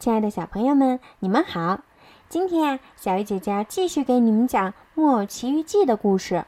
[0.00, 1.80] 亲爱的小朋友们，你们好！
[2.30, 6.46] 今天呀，小鱼姐姐要继续给你们讲《木偶奇遇记》的故事。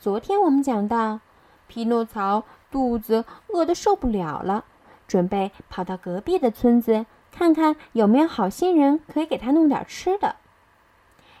[0.00, 1.20] 昨天我们讲到，
[1.68, 4.64] 匹诺曹肚子饿得受不了了，
[5.06, 10.34] 准备跑到隔壁的村子看看有没有好心人可以给他弄点吃的。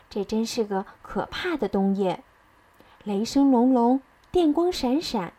[0.08, 2.22] 这真是个可怕的冬夜，
[3.02, 4.00] 雷声隆隆，
[4.30, 5.32] 电光闪闪，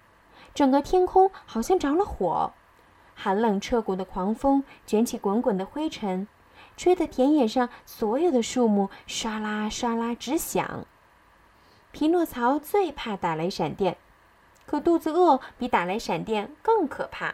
[0.54, 2.51] 整个天空好像着了火。
[3.20, 6.27] 寒冷彻骨的狂风卷起滚滚的灰尘，
[6.77, 10.86] 吹得田野上所有的树木唰啦唰啦直响。
[11.92, 13.97] 匹诺曹最怕打雷闪电，
[14.68, 17.33] 可肚子饿比打雷闪电更可怕，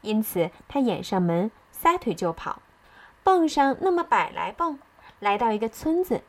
[0.00, 2.62] 因此他掩上门，撒腿就跑，
[3.22, 4.78] 蹦上那么百来蹦，
[5.20, 6.22] 来到一个村子。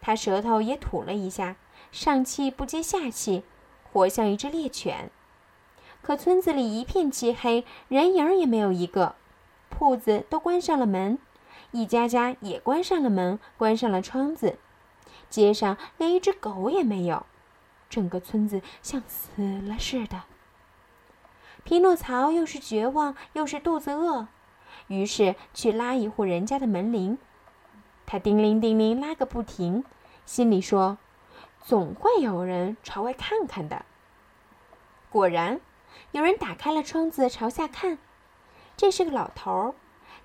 [0.00, 1.56] 他舌头也吐了一下，
[1.90, 3.42] 上气不接下气，
[3.92, 5.10] 活像一只猎犬。
[6.02, 9.14] 可村子里一片漆黑，人影儿也没有一个，
[9.70, 11.16] 铺子都关上了门，
[11.70, 14.58] 一家家也关上了门，关上了窗子，
[15.30, 17.24] 街上连一只狗也没有，
[17.88, 20.24] 整个村子像死了似的。
[21.62, 24.26] 匹诺曹又是绝望又是肚子饿，
[24.88, 27.16] 于是去拉一户人家的门铃，
[28.06, 29.84] 他叮铃叮铃拉个不停，
[30.26, 30.98] 心里说
[31.62, 33.84] ：“总会有人朝外看看的。”
[35.08, 35.60] 果然。
[36.12, 37.98] 有人打开了窗子，朝下看，
[38.76, 39.74] 这是个老头儿，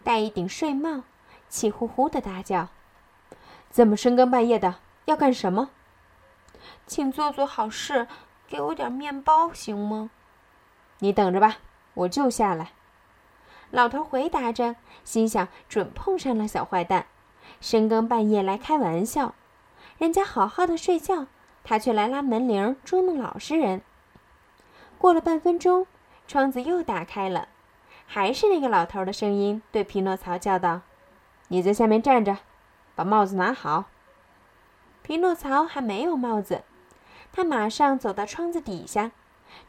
[0.04, 1.04] 戴一顶睡帽，
[1.48, 2.70] 气呼呼的大叫
[3.72, 5.70] ：“这么深更半夜的，要干什么？
[6.86, 8.08] 请做做好事，
[8.48, 10.10] 给我点面包行吗？”
[11.00, 11.58] 你等着吧，
[11.94, 12.72] 我就下来。
[13.70, 17.06] 老头回答着，心想：准碰上了小坏蛋，
[17.62, 19.36] 深更半夜来开玩笑，
[19.98, 21.28] 人家好好的睡觉，
[21.64, 23.82] 他却来拉门铃，捉弄老实人。
[24.98, 25.86] 过了半分钟，
[26.28, 27.48] 窗子又打开了，
[28.06, 30.82] 还是那个老头的声音对匹诺曹叫道
[31.50, 32.38] ：“你在下面站着，
[32.96, 33.86] 把帽子拿好。”
[35.04, 36.64] 匹诺曹还没有帽子，
[37.32, 39.12] 他马上走到窗子底下，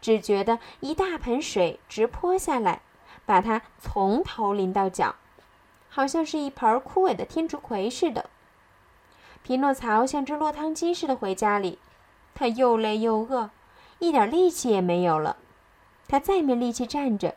[0.01, 2.81] 只觉得一大盆水直泼下来，
[3.27, 5.15] 把他从头淋到脚，
[5.89, 8.31] 好像是一盆枯萎的天竺葵似的。
[9.43, 11.79] 匹诺曹像只落汤鸡似的回家里，
[12.35, 13.51] 他又累又饿。
[13.99, 15.37] 一点力气也没有了，
[16.07, 17.35] 他再没力气站着。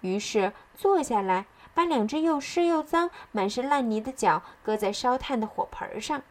[0.00, 6.22] 于是坐下来，把两只又湿又脏、满是烂泥的脚搁在烧炭的火盆上。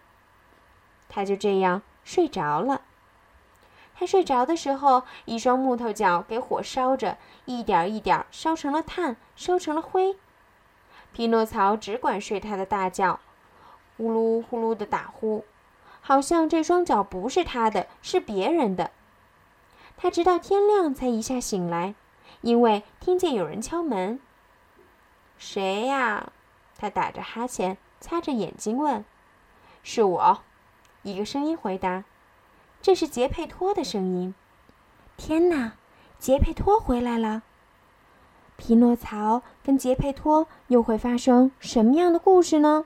[1.08, 2.82] 他就这样睡着了。
[3.98, 10.18] 他睡着的时候，一双木头脚给火烧着，一点一点烧成了炭，烧成了灰。
[11.14, 13.22] 匹诺曹只管睡他的大觉，
[13.96, 15.46] 呼噜呼噜的打呼，
[16.02, 18.92] 好像这双脚不是他的，是别人的。
[19.98, 21.96] 他直到天亮才一下醒来，
[22.42, 24.20] 因为听见有人敲门。
[25.38, 26.32] 谁呀？
[26.78, 29.04] 他打着哈欠，擦着眼睛问
[29.84, 30.40] ：“是我。”
[31.04, 32.04] 一个声音回答
[32.82, 34.36] ：“这是杰佩托的声音。”
[35.18, 35.74] 天哪，
[36.20, 37.44] 杰佩托回来了！
[38.58, 42.86] 匹诺曹跟杰佩托又会发生什么样的故事呢？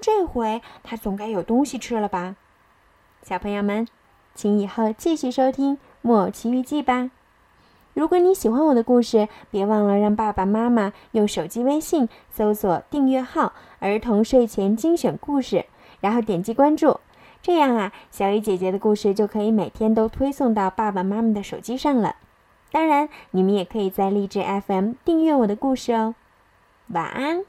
[0.00, 2.36] 这回他总该有东西吃了吧？
[3.22, 3.86] 小朋友们，
[4.34, 5.76] 请以后继续收听。
[6.04, 7.10] 《木偶奇遇记》吧。
[7.94, 15.64] 如果你喜欢我的故事，别忘了让爸爸妈妈用手机微信搜索订阅号“儿童睡前精选故事”，
[16.02, 17.00] 然后点击关注。
[17.40, 22.16] 这样啊，小雨姐姐的故事就可以每天都推送到爸爸妈妈的手机上了。
[22.70, 26.14] 当然，你们也可以在励志 FM 订阅我的故事哦。
[26.88, 27.44] 晚安。